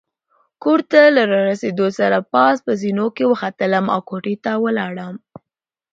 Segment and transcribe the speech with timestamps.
[0.63, 5.15] کور ته له راستنېدو سره پاس په زینو کې وختلم او کوټې ته ولاړم.